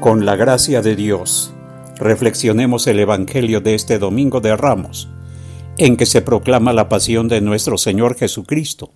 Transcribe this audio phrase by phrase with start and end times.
[0.00, 1.54] Con la gracia de Dios,
[1.96, 5.08] reflexionemos el Evangelio de este Domingo de Ramos,
[5.78, 8.90] en que se proclama la pasión de nuestro Señor Jesucristo,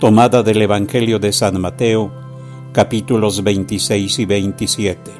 [0.00, 2.10] tomada del Evangelio de San Mateo,
[2.72, 5.10] capítulos 26 y 27.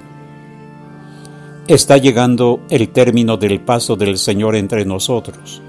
[1.69, 5.61] Está llegando el término del paso del Señor entre nosotros,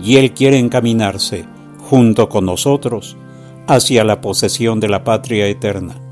[0.00, 1.46] y Él quiere encaminarse,
[1.78, 3.16] junto con nosotros,
[3.66, 6.02] hacia la posesión de la patria eterna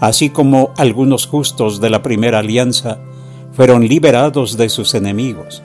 [0.00, 2.98] así como algunos justos de la primera alianza
[3.52, 5.62] fueron liberados de sus enemigos.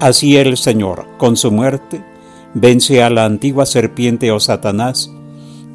[0.00, 2.04] Así el Señor, con su muerte,
[2.54, 5.12] vence a la antigua serpiente o Satanás,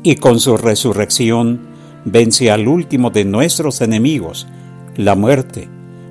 [0.02, 1.62] y con su resurrección
[2.06, 4.48] vence al último de nuestros enemigos,
[4.96, 5.70] la muerte,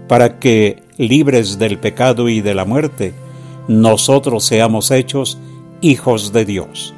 [0.08, 3.14] para que, libres del pecado y de la muerte,
[3.68, 5.38] nosotros seamos hechos
[5.80, 6.94] hijos de Dios.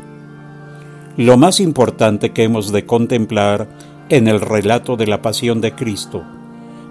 [1.16, 3.68] Lo más importante que hemos de contemplar
[4.08, 6.24] en el relato de la pasión de Cristo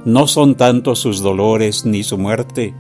[0.06, 2.74] no son tanto sus dolores ni su muerte,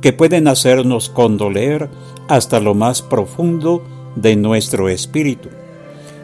[0.00, 1.90] que pueden hacernos condoler
[2.28, 3.82] hasta lo más profundo
[4.14, 5.50] de nuestro espíritu,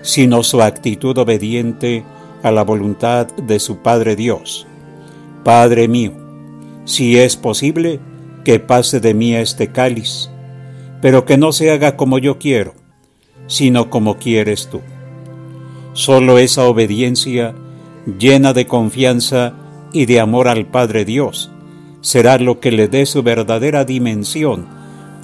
[0.03, 2.05] sino su actitud obediente
[2.43, 4.67] a la voluntad de su Padre Dios.
[5.45, 6.13] Padre mío,
[6.85, 8.01] si es posible,
[8.45, 10.31] que pase de mí este cáliz,
[11.01, 12.75] pero que no se haga como yo quiero,
[13.47, 14.81] sino como quieres tú.
[15.95, 17.55] Solo esa obediencia
[18.19, 19.55] llena de confianza
[19.93, 21.51] y de amor al Padre Dios
[22.01, 24.67] será lo que le dé su verdadera dimensión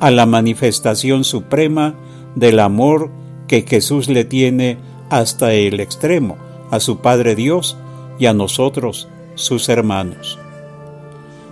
[0.00, 1.94] a la manifestación suprema
[2.34, 3.10] del amor
[3.48, 4.78] que Jesús le tiene
[5.10, 6.36] hasta el extremo
[6.70, 7.76] a su Padre Dios
[8.18, 10.38] y a nosotros, sus hermanos.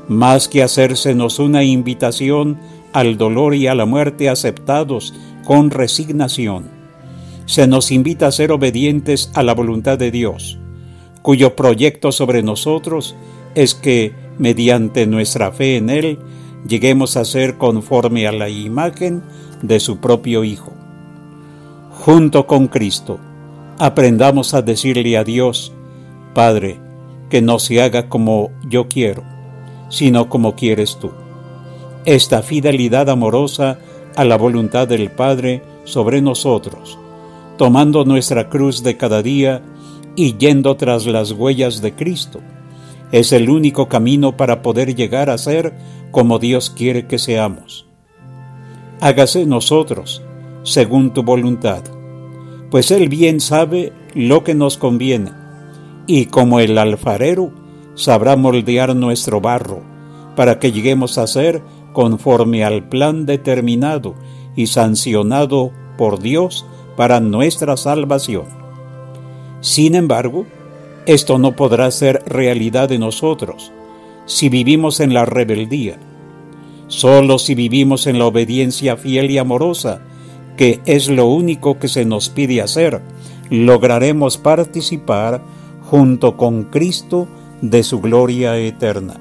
[0.09, 2.59] Más que hacérsenos una invitación
[2.93, 5.13] al dolor y a la muerte aceptados
[5.45, 6.76] con resignación,
[7.47, 10.59] se nos invita a ser obedientes a la voluntad de Dios,
[11.23, 13.17] cuyo proyecto sobre nosotros
[13.55, 16.19] es que, mediante nuestra fe en Él,
[16.69, 19.23] lleguemos a ser conforme a la imagen
[19.63, 20.73] de su propio Hijo.
[21.91, 23.19] Junto con Cristo,
[23.79, 25.73] aprendamos a decirle a Dios,
[26.35, 26.79] Padre,
[27.31, 29.23] que no se haga como yo quiero,
[29.89, 31.11] sino como quieres tú.
[32.05, 33.79] Esta fidelidad amorosa
[34.17, 36.99] a la voluntad del Padre sobre nosotros,
[37.57, 39.63] tomando nuestra cruz de cada día
[40.15, 42.41] y yendo tras las huellas de Cristo.
[43.13, 45.75] Es el único camino para poder llegar a ser
[46.11, 47.87] como Dios quiere que seamos.
[49.01, 50.23] Hágase nosotros,
[50.63, 51.85] según tu voluntad,
[52.71, 55.33] pues Él bien sabe lo que nos conviene,
[56.07, 57.53] y como el alfarero
[57.95, 59.83] sabrá moldear nuestro barro,
[60.35, 61.63] para que lleguemos a ser
[61.93, 64.15] conforme al plan determinado
[64.57, 68.47] y sancionado por Dios para nuestra salvación.
[69.61, 70.47] Sin embargo,
[71.07, 73.73] esto no podrá ser realidad de nosotros
[74.25, 75.99] si vivimos en la rebeldía.
[76.89, 80.01] Solo si vivimos en la obediencia fiel y amorosa,
[80.57, 83.03] que es lo único que se nos pide hacer,
[83.51, 85.43] lograremos participar
[85.91, 87.29] junto con Cristo
[87.61, 89.21] de su gloria eterna.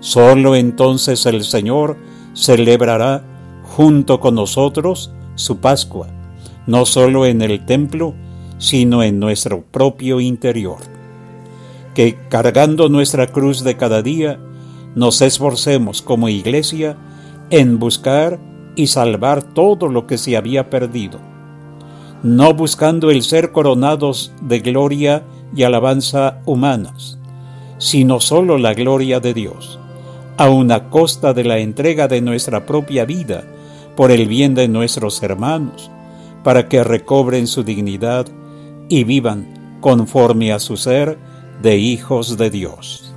[0.00, 1.96] Solo entonces el Señor
[2.34, 3.24] celebrará
[3.62, 6.08] junto con nosotros su Pascua
[6.66, 8.14] no solo en el templo,
[8.58, 10.78] sino en nuestro propio interior.
[11.94, 14.38] Que cargando nuestra cruz de cada día,
[14.94, 16.96] nos esforcemos como iglesia
[17.50, 18.38] en buscar
[18.76, 21.18] y salvar todo lo que se había perdido,
[22.22, 25.24] no buscando el ser coronados de gloria
[25.54, 27.18] y alabanza humanas,
[27.78, 29.78] sino solo la gloria de Dios,
[30.36, 33.44] a una costa de la entrega de nuestra propia vida
[33.96, 35.90] por el bien de nuestros hermanos,
[36.42, 38.26] para que recobren su dignidad
[38.88, 41.18] y vivan conforme a su ser
[41.62, 43.11] de hijos de Dios.